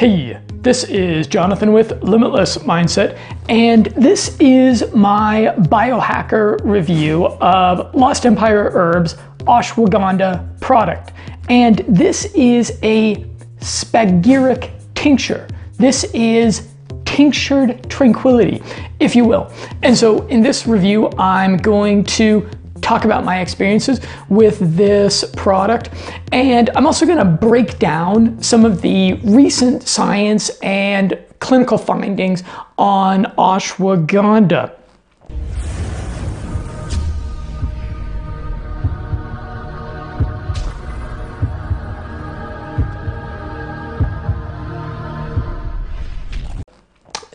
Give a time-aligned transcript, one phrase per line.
[0.00, 8.24] Hey, this is Jonathan with Limitless Mindset, and this is my biohacker review of Lost
[8.24, 11.12] Empire Herbs ashwagandha product.
[11.48, 13.26] And this is a
[13.58, 15.46] spagyric tincture.
[15.76, 16.68] This is
[17.04, 18.62] tinctured tranquility,
[19.00, 19.52] if you will.
[19.82, 22.48] And so in this review, I'm going to
[22.90, 25.90] talk about my experiences with this product.
[26.32, 32.42] And I'm also gonna break down some of the recent science and clinical findings
[32.78, 34.79] on ashwagandha.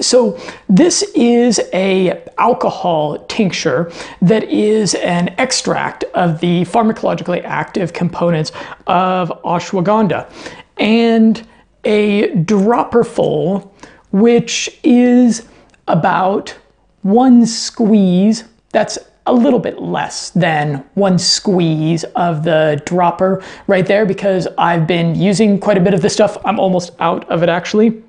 [0.05, 3.91] So this is a alcohol tincture
[4.22, 8.52] that is an extract of the pharmacologically active components
[8.86, 10.30] of ashwagandha
[10.77, 11.48] and
[11.84, 13.72] a dropperful
[14.12, 15.48] which is
[15.88, 16.55] about
[17.02, 24.05] one squeeze that's a little bit less than one squeeze of the dropper right there
[24.05, 26.37] because I've been using quite a bit of this stuff.
[26.46, 28.04] I'm almost out of it actually.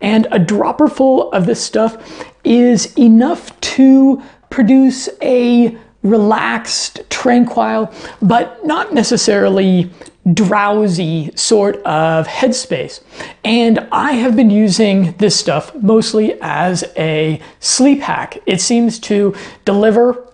[0.00, 8.64] And a dropper full of this stuff is enough to produce a relaxed, tranquil, but
[8.64, 9.90] not necessarily
[10.32, 13.02] drowsy sort of headspace.
[13.44, 18.38] And I have been using this stuff mostly as a sleep hack.
[18.46, 20.26] It seems to deliver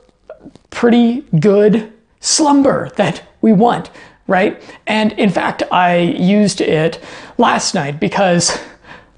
[0.70, 3.90] pretty good slumber that we want,
[4.26, 4.60] right?
[4.86, 7.00] And in fact, I used it
[7.38, 8.58] last night because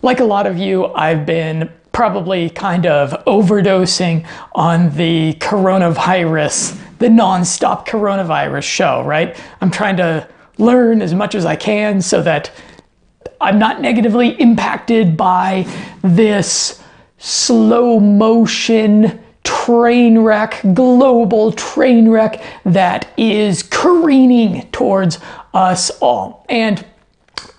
[0.02, 7.08] like a lot of you, I've been probably kind of overdosing on the coronavirus, the
[7.08, 9.36] nonstop coronavirus show, right?
[9.60, 12.50] I'm trying to learn as much as I can so that
[13.40, 15.66] I'm not negatively impacted by
[16.02, 16.82] this
[17.18, 25.18] slow motion train wreck, global train wreck that is careening towards
[25.54, 26.44] us all.
[26.48, 26.84] And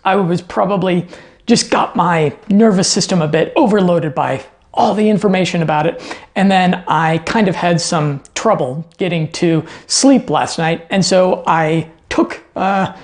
[0.04, 1.08] I was probably
[1.48, 6.18] just got my nervous system a bit overloaded by all the information about it.
[6.36, 10.86] And then I kind of had some trouble getting to sleep last night.
[10.92, 12.96] And so I took uh,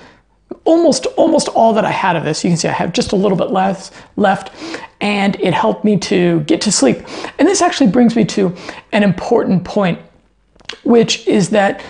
[0.64, 2.44] almost almost all that I had of this.
[2.44, 4.52] You can see I have just a little bit less left
[5.00, 6.98] and it helped me to get to sleep.
[7.38, 8.54] And this actually brings me to
[8.92, 9.98] an important point,
[10.84, 11.82] which is that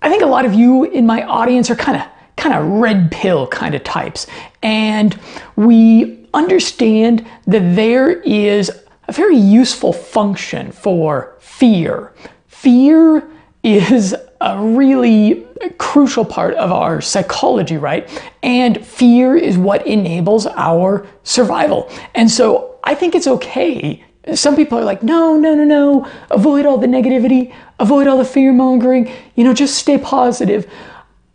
[0.00, 3.10] I think a lot of you in my audience are kind of kind of red
[3.10, 4.26] pill kind of types.
[4.62, 5.18] And
[5.56, 8.70] we understand that there is
[9.06, 12.12] a very useful function for fear.
[12.46, 13.28] Fear
[13.62, 15.46] is a really
[15.78, 18.08] crucial part of our psychology, right?
[18.42, 21.90] And fear is what enables our survival.
[22.14, 24.04] And so I think it's okay.
[24.34, 28.24] Some people are like, no, no, no, no, avoid all the negativity, avoid all the
[28.24, 30.70] fear mongering, you know, just stay positive.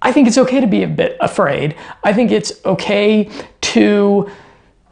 [0.03, 1.75] I think it's okay to be a bit afraid.
[2.03, 3.31] I think it's okay
[3.61, 4.29] to,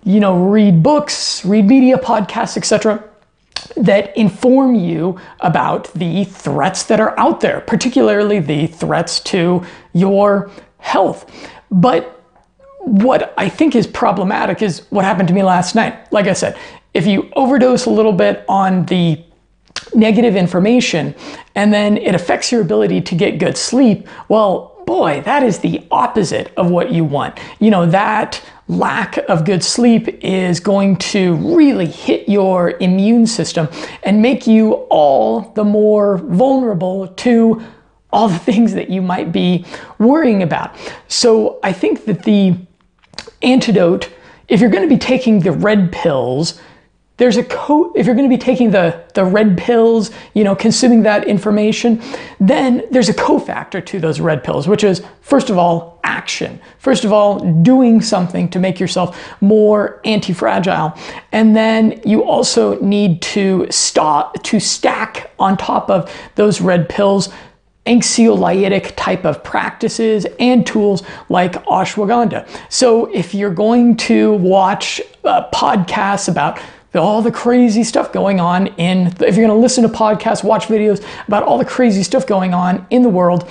[0.04, 3.08] you know, read books, read media, podcasts, etc
[3.78, 9.64] that inform you about the threats that are out there, particularly the threats to
[9.94, 11.32] your health.
[11.70, 12.22] But
[12.80, 16.12] what I think is problematic is what happened to me last night.
[16.12, 16.58] Like I said,
[16.94, 19.24] if you overdose a little bit on the
[19.94, 21.16] negative information
[21.56, 25.81] and then it affects your ability to get good sleep, well, boy, that is the
[25.90, 27.40] opposite of what you want.
[27.62, 33.69] You know, that lack of good sleep is going to really hit your immune system
[34.03, 37.63] and make you all the more vulnerable to
[38.12, 39.66] all the things that you might be
[39.97, 40.75] worrying about.
[41.08, 42.58] So I think that the
[43.41, 44.09] antidote,
[44.50, 46.59] if you're going to be taking the red pills,
[47.22, 50.56] there's a co if you're going to be taking the the red pills you know
[50.56, 52.02] consuming that information
[52.40, 57.06] then there's a cofactor to those red pills which is first of all action first
[57.06, 60.97] of all doing something to make yourself more anti-fragile
[61.32, 67.29] and then you also need to stop to stack on top of those red pills
[67.85, 72.47] anxiolytic type of practices and tools like ashwagandha.
[72.70, 76.59] So if you're going to watch uh, podcasts about
[76.99, 80.66] all the crazy stuff going on in, if you're going to listen to podcasts, watch
[80.67, 83.49] videos about all the crazy stuff going on in the world,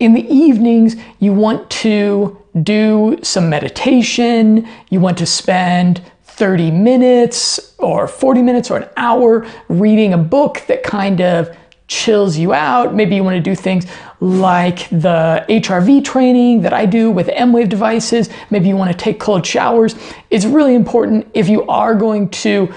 [0.00, 7.74] in the evenings, you want to do some meditation, you want to spend 30 minutes
[7.78, 11.54] or 40 minutes or an hour reading a book that kind of
[11.86, 12.94] chills you out.
[12.94, 13.86] Maybe you want to do things
[14.20, 18.28] like the HRV training that I do with emWave devices.
[18.50, 19.94] Maybe you want to take cold showers.
[20.28, 22.72] It's really important if you are going to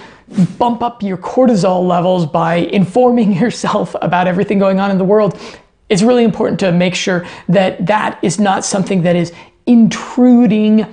[0.57, 5.39] bump up your cortisol levels by informing yourself about everything going on in the world.
[5.89, 9.33] It's really important to make sure that that is not something that is
[9.65, 10.91] intruding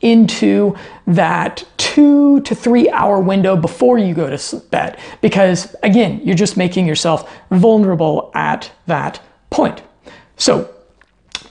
[0.00, 0.76] into
[1.08, 4.98] that two to three hour window before you go to bed.
[5.20, 9.82] Because again, you're just making yourself vulnerable at that point.
[10.36, 10.74] So,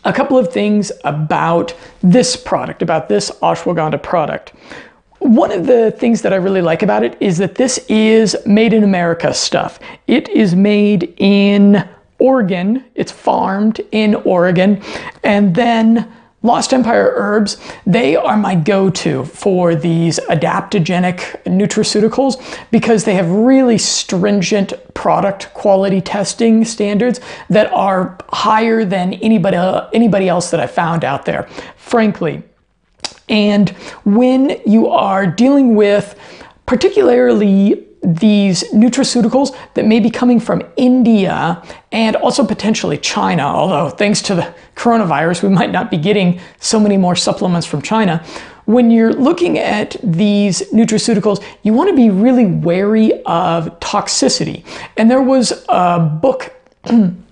[0.03, 4.53] a couple of things about this product, about this ashwagandha product.
[5.19, 8.73] One of the things that I really like about it is that this is made
[8.73, 9.79] in America stuff.
[10.05, 11.87] It is made in
[12.19, 14.81] Oregon, it's farmed in Oregon,
[15.23, 16.11] and then
[16.47, 22.41] Lost Empire herbs, they are my go-to for these adaptogenic nutraceuticals
[22.71, 29.57] because they have really stringent product quality testing standards that are higher than anybody,
[29.93, 31.43] anybody else that I found out there,
[31.75, 32.41] frankly.
[33.27, 33.69] And
[34.05, 36.17] when you are dealing with
[36.65, 41.61] particularly these nutraceuticals that may be coming from India
[41.91, 46.79] and also potentially China, although thanks to the coronavirus, we might not be getting so
[46.79, 48.23] many more supplements from China.
[48.65, 54.65] When you're looking at these nutraceuticals, you want to be really wary of toxicity.
[54.97, 56.53] And there was a book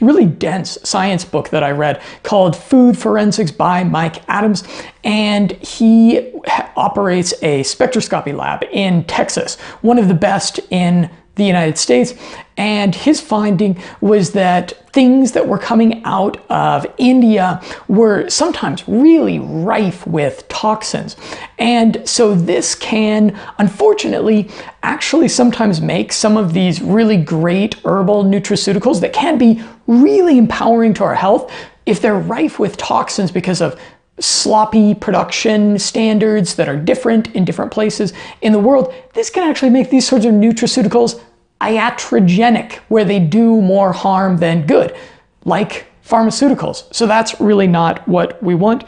[0.00, 4.64] really dense science book that I read called Food Forensics by Mike Adams.
[5.04, 6.32] And he
[6.76, 12.14] operates a spectroscopy lab in Texas, one of the best in the United States.
[12.60, 19.38] And his finding was that things that were coming out of India were sometimes really
[19.38, 21.16] rife with toxins.
[21.58, 24.50] And so this can, unfortunately,
[24.82, 30.92] actually sometimes make some of these really great herbal nutraceuticals that can be really empowering
[30.94, 31.50] to our health
[31.86, 33.80] if they're rife with toxins because of
[34.18, 39.70] sloppy production standards that are different in different places in the world, this can actually
[39.70, 41.22] make these sorts of nutraceuticals
[41.60, 44.96] iatrogenic, where they do more harm than good,
[45.44, 46.92] like pharmaceuticals.
[46.94, 48.84] So that's really not what we want.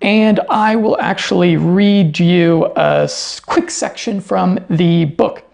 [0.00, 3.08] And I will actually read you a
[3.46, 5.44] quick section from the book.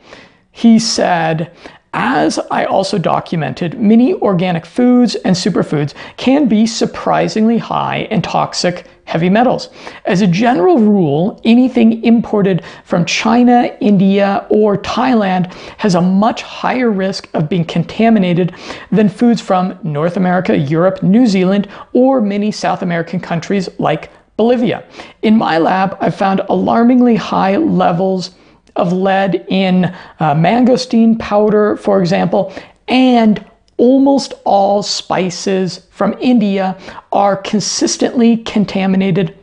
[0.53, 1.55] He said,
[1.99, 8.87] as I also documented, many organic foods and superfoods can be surprisingly high in toxic
[9.03, 9.69] heavy metals.
[10.05, 16.89] As a general rule, anything imported from China, India, or Thailand has a much higher
[16.89, 18.55] risk of being contaminated
[18.93, 24.85] than foods from North America, Europe, New Zealand, or many South American countries like Bolivia.
[25.23, 28.37] In my lab, I found alarmingly high levels
[28.79, 32.53] of lead in uh, mangosteen powder, for example,
[32.89, 33.45] and
[33.77, 36.77] almost all spices from India
[37.13, 39.37] are consistently contaminated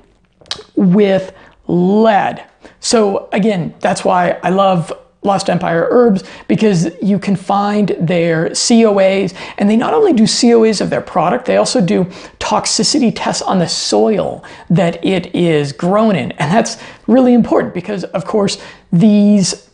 [0.76, 1.34] with
[1.68, 2.44] lead.
[2.80, 4.92] So again, that's why I love
[5.26, 10.82] Lost Empire herbs because you can find their COAs and they not only do COAs
[10.82, 12.06] of their product, they also do
[12.40, 16.32] toxicity tests on the soil that it is grown in.
[16.34, 16.78] And that's
[17.08, 18.62] really important because of course
[18.92, 19.70] these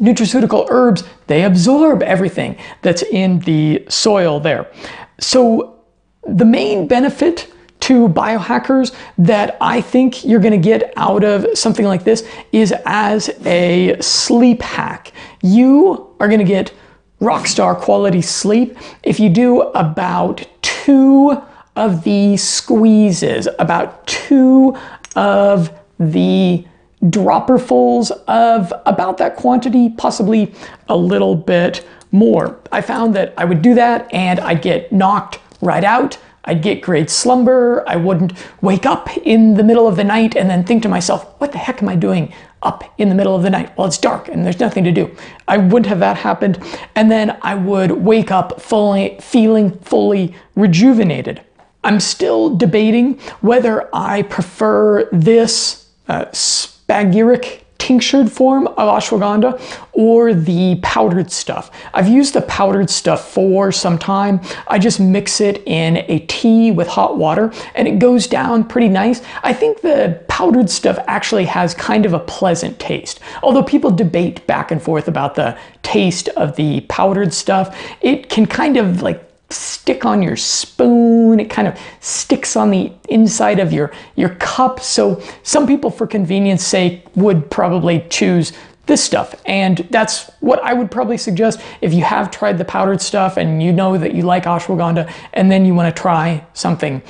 [0.00, 4.70] nutraceutical herbs, they absorb everything that's in the soil there.
[5.18, 5.80] So
[6.22, 7.52] the main benefit
[7.86, 12.74] to biohackers that I think you're going to get out of something like this is
[12.84, 15.12] as a sleep hack.
[15.40, 16.72] You are going to get
[17.20, 21.40] rock star quality sleep if you do about two
[21.76, 24.76] of the squeezes, about two
[25.14, 25.70] of
[26.00, 26.66] the
[27.04, 30.52] dropperfuls of about that quantity, possibly
[30.88, 32.58] a little bit more.
[32.72, 36.18] I found that I would do that and I'd get knocked right out.
[36.46, 37.84] I'd get great slumber.
[37.86, 41.34] I wouldn't wake up in the middle of the night and then think to myself,
[41.38, 43.76] what the heck am I doing up in the middle of the night?
[43.76, 45.14] Well, it's dark and there's nothing to do.
[45.48, 46.62] I wouldn't have that happened.
[46.94, 51.42] And then I would wake up fully, feeling fully rejuvenated.
[51.84, 59.60] I'm still debating whether I prefer this uh, spagyric tinctured form of ashwagandha
[59.92, 61.70] or the powdered stuff.
[61.94, 64.40] I've used the powdered stuff for some time.
[64.66, 68.88] I just mix it in a tea with hot water and it goes down pretty
[68.88, 69.22] nice.
[69.44, 73.20] I think the powdered stuff actually has kind of a pleasant taste.
[73.44, 78.46] Although people debate back and forth about the taste of the powdered stuff, it can
[78.46, 81.38] kind of like stick on your spoon.
[81.38, 84.80] It kind of sticks on the inside of your, your cup.
[84.80, 88.52] So some people, for convenience sake, would probably choose
[88.86, 89.34] this stuff.
[89.46, 93.62] And that's what I would probably suggest if you have tried the powdered stuff and
[93.62, 97.02] you know that you like ashwagandha and then you want to try something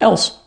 [0.00, 0.38] else.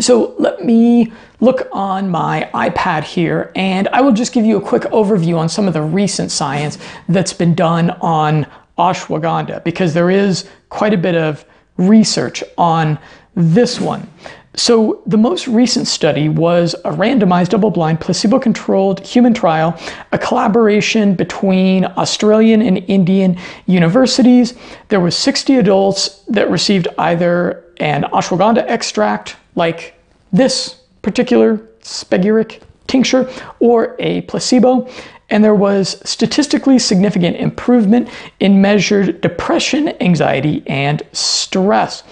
[0.00, 4.60] So let me look on my iPad here and I will just give you a
[4.60, 6.78] quick overview on some of the recent science
[7.08, 8.46] that's been done on
[8.78, 11.44] ashwagandha because there is quite a bit of
[11.76, 12.98] research on
[13.34, 14.08] this one.
[14.54, 19.78] So the most recent study was a randomized double-blind placebo-controlled human trial,
[20.12, 24.54] a collaboration between Australian and Indian universities.
[24.88, 29.94] There were 60 adults that received either an ashwagandha extract like
[30.32, 34.88] this particular spagyric tincture or a placebo
[35.28, 42.04] and there was statistically significant improvement in measured depression, anxiety, and stress.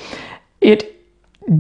[0.61, 0.91] It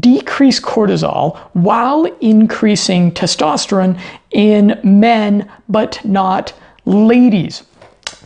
[0.00, 6.54] decreased cortisol while increasing testosterone in men, but not
[6.87, 7.62] ladies,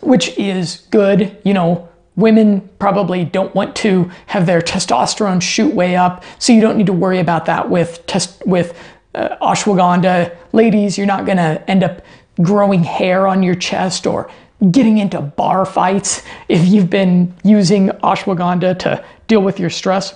[0.01, 1.37] which is good.
[1.45, 6.61] You know, women probably don't want to have their testosterone shoot way up, so you
[6.61, 8.79] don't need to worry about that with test with
[9.19, 10.37] uh, ashwagandha.
[10.53, 12.03] Ladies, you're not going to end up
[12.41, 14.31] growing hair on your chest or
[14.71, 20.15] getting into bar fights if you've been using ashwagandha to deal with your stress.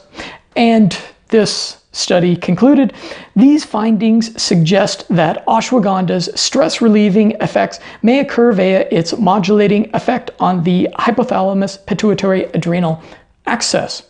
[0.56, 0.97] And
[1.28, 2.92] this study concluded
[3.37, 10.62] these findings suggest that ashwagandha's stress relieving effects may occur via its modulating effect on
[10.62, 13.02] the hypothalamus pituitary adrenal
[13.47, 14.04] axis.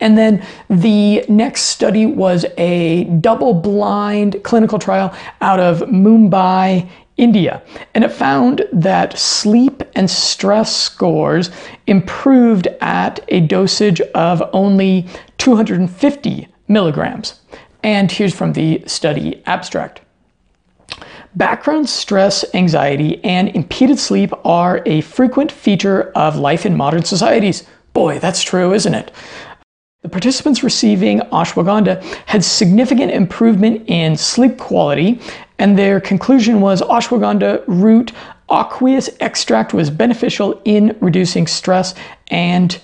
[0.00, 7.62] And then the next study was a double blind clinical trial out of Mumbai, India.
[7.94, 11.50] And it found that sleep and stress scores
[11.86, 15.06] improved at a dosage of only
[15.38, 17.40] 250 milligrams.
[17.82, 20.00] And here's from the study abstract.
[21.36, 27.64] Background stress, anxiety, and impeded sleep are a frequent feature of life in modern societies.
[27.92, 29.12] Boy, that's true, isn't it?
[30.04, 35.18] The participants receiving ashwagandha had significant improvement in sleep quality,
[35.58, 38.12] and their conclusion was ashwagandha root
[38.50, 41.94] aqueous extract was beneficial in reducing stress
[42.28, 42.78] and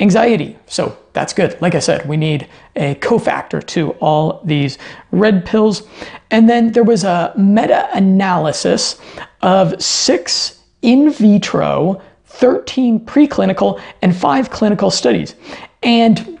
[0.00, 0.58] anxiety.
[0.66, 1.60] So that's good.
[1.60, 4.78] Like I said, we need a cofactor to all these
[5.10, 5.82] red pills.
[6.30, 8.98] And then there was a meta-analysis
[9.42, 15.34] of six in vitro, 13 preclinical, and five clinical studies.
[15.82, 16.35] And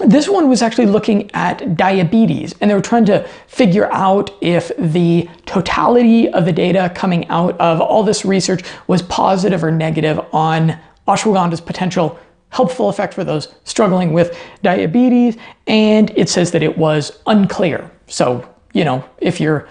[0.00, 4.70] this one was actually looking at diabetes, and they were trying to figure out if
[4.78, 10.20] the totality of the data coming out of all this research was positive or negative
[10.32, 12.18] on ashwagandha's potential
[12.50, 15.36] helpful effect for those struggling with diabetes,
[15.66, 17.90] and it says that it was unclear.
[18.06, 19.68] So, you know, if you're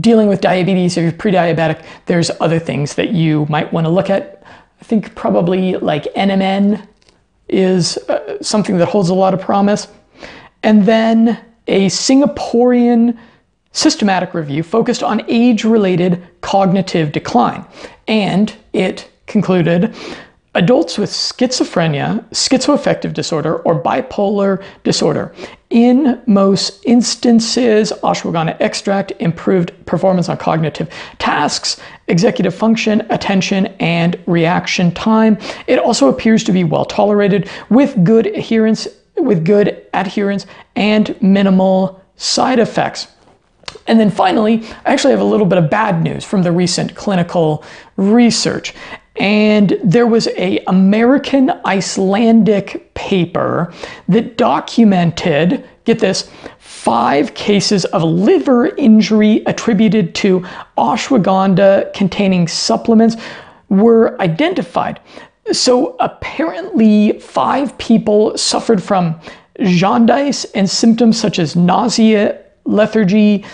[0.00, 4.10] dealing with diabetes, if you're pre-diabetic, there's other things that you might want to look
[4.10, 4.42] at.
[4.80, 6.86] I think probably like NMN
[7.48, 9.88] is uh, something that holds a lot of promise.
[10.62, 13.16] And then a Singaporean
[13.72, 17.64] systematic review focused on age-related cognitive decline.
[18.08, 19.94] And it concluded
[20.56, 25.34] adults with schizophrenia, schizoaffective disorder, or bipolar disorder.
[25.70, 34.92] In most instances, ashwagandha extract improved performance on cognitive tasks, executive function, attention, and reaction
[34.92, 35.38] time.
[35.66, 42.00] It also appears to be well tolerated with good adherence, with good adherence and minimal
[42.16, 43.08] side effects.
[43.88, 46.94] And then finally, I actually have a little bit of bad news from the recent
[46.94, 47.62] clinical
[47.96, 48.74] research.
[49.18, 53.72] And there was a American Icelandic paper
[54.08, 60.40] that documented, get this, five cases of liver injury attributed to
[60.76, 63.16] ashwagandha containing supplements
[63.68, 65.00] were identified.
[65.52, 69.18] So apparently five people suffered from
[69.62, 73.44] jaundice and symptoms such as nausea, lethargy,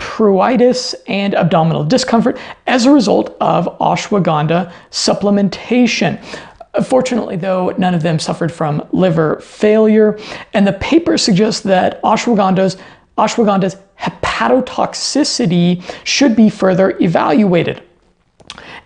[0.00, 6.18] pruritus, and abdominal discomfort as a result of ashwagandha supplementation.
[6.84, 10.18] Fortunately, though, none of them suffered from liver failure,
[10.54, 12.76] and the paper suggests that ashwagandha's,
[13.18, 17.82] ashwagandha's hepatotoxicity should be further evaluated.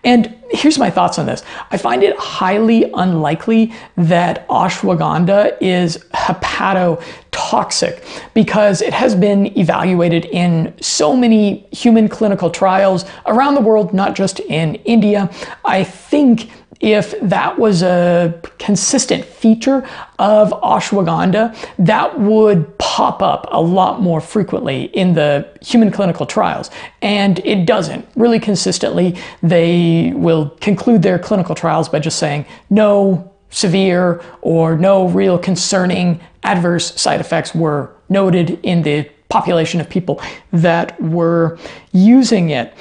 [0.04, 1.42] And here's my thoughts on this.
[1.70, 10.74] I find it highly unlikely that ashwagandha is hepatotoxic because it has been evaluated in
[10.80, 15.30] so many human clinical trials around the world, not just in India.
[15.64, 16.50] I think
[16.80, 19.86] if that was a consistent feature
[20.18, 26.70] of ashwagandha, that would pop up a lot more frequently in the human clinical trials.
[27.02, 28.06] And it doesn't.
[28.16, 35.08] Really consistently, they will conclude their clinical trials by just saying no severe or no
[35.08, 40.20] real concerning adverse side effects were noted in the population of people
[40.52, 41.58] that were
[41.92, 42.74] using it.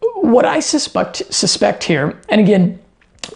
[0.00, 2.78] What I suspect suspect here, and again,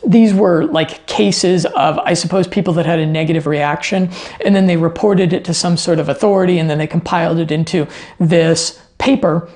[0.06, 4.10] these were like cases of, I suppose, people that had a negative reaction,
[4.44, 7.50] and then they reported it to some sort of authority, and then they compiled it
[7.50, 7.86] into
[8.18, 9.48] this paper.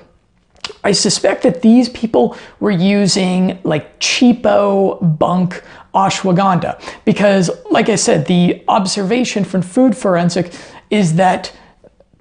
[0.83, 8.27] I suspect that these people were using like cheapo bunk ashwagandha because, like I said,
[8.27, 10.53] the observation from food forensic
[10.89, 11.51] is that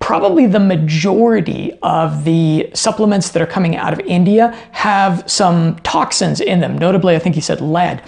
[0.01, 6.41] probably the majority of the supplements that are coming out of India have some toxins
[6.41, 6.79] in them.
[6.79, 8.03] Notably, I think he said lead.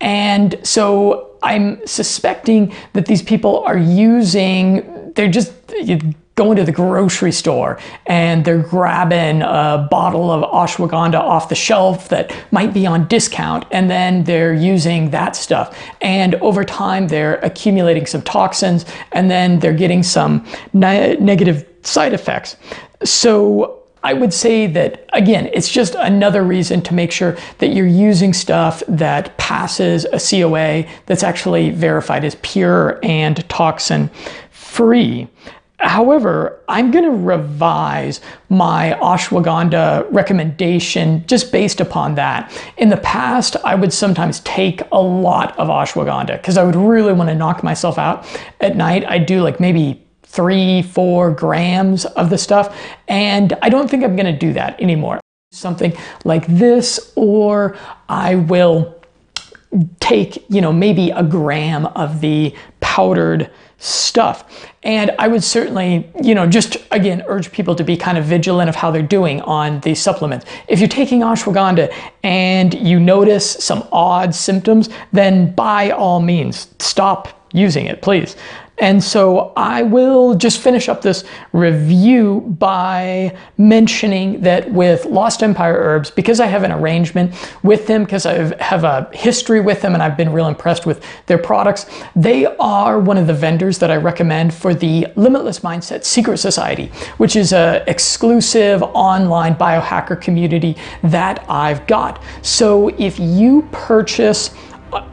[0.00, 5.52] And so I'm suspecting that these people are using, they're just
[6.36, 12.10] going to the grocery store and they're grabbing a bottle of ashwagandha off the shelf
[12.10, 17.36] that might be on discount and then they're using that stuff and over time they're
[17.36, 22.56] accumulating some toxins and then they're getting some ne negative side effects
[23.02, 27.88] so I would say that, again, it's just another reason to make sure that you're
[27.88, 34.08] using stuff that passes a COA that's actually verified as pure and toxin
[34.52, 35.26] free.
[35.78, 42.50] However, I'm going to revise my ashwagandha recommendation just based upon that.
[42.78, 47.12] In the past, I would sometimes take a lot of ashwagandha because I would really
[47.12, 48.26] want to knock myself out
[48.60, 49.04] at night.
[49.06, 52.78] I'd do like maybe three, four grams of the stuff,
[53.08, 55.20] and I don't think I'm going to do that anymore.
[55.52, 57.76] Something like this, or
[58.08, 58.94] I will
[60.00, 64.66] take, you know, maybe a gram of the powdered stuff.
[64.82, 68.68] And I would certainly, you know, just again urge people to be kind of vigilant
[68.68, 70.46] of how they're doing on these supplements.
[70.68, 77.48] If you're taking ashwagandha and you notice some odd symptoms, then by all means stop
[77.52, 78.36] using it, please.
[78.78, 85.74] And so I will just finish up this review by mentioning that with Lost Empire
[85.74, 89.94] Herbs, because I have an arrangement with them, because I have a history with them
[89.94, 93.90] and I've been real impressed with their products, they are one of the vendors that
[93.90, 100.76] I recommend for the Limitless Mindset Secret Society, which is an exclusive online biohacker community
[101.02, 102.22] that I've got.
[102.42, 104.50] So if you purchase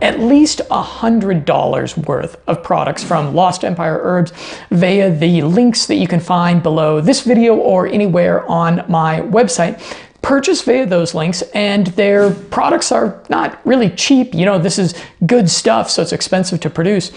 [0.01, 4.31] at least $100 worth of products from Lost Empire Herbs
[4.71, 9.81] via the links that you can find below this video or anywhere on my website.
[10.21, 14.33] Purchase via those links and their products are not really cheap.
[14.33, 17.11] You know this is good stuff so it's expensive to produce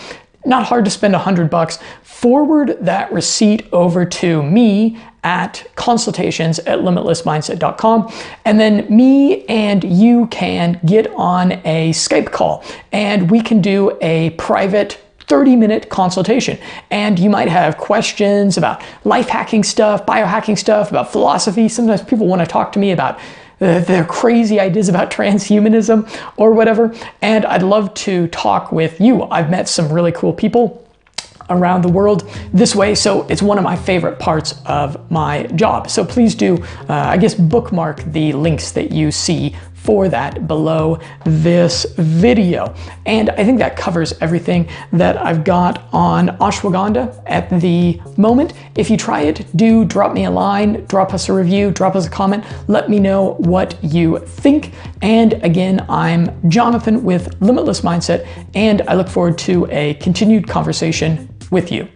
[0.47, 6.59] not hard to spend a hundred bucks forward that receipt over to me at consultations
[6.61, 8.13] at limitlessmindset.com.
[8.45, 13.99] And then me and you can get on a Skype call and we can do
[14.01, 16.59] a private 30 minute consultation.
[16.91, 21.69] And you might have questions about life hacking stuff, biohacking stuff, about philosophy.
[21.69, 23.19] Sometimes people want to talk to me about
[23.59, 26.95] their crazy ideas about transhumanism or whatever.
[27.23, 29.23] And I'd love to talk with you.
[29.25, 30.87] I've met some really cool people
[31.49, 32.95] around the world this way.
[32.95, 35.88] So it's one of my favorite parts of my job.
[35.88, 36.57] So please do,
[36.88, 42.75] uh, I guess, bookmark the links that you see for that below this video.
[43.07, 48.53] And I think that covers everything that I've got on ashwagandha at the moment.
[48.75, 52.07] If you try it, do drop me a line, drop us a review, drop us
[52.07, 54.72] a comment, let me know what you think.
[55.03, 61.33] And again, I'm Jonathan with Limitless Mindset, and I look forward to a continued conversation
[61.51, 61.88] with you.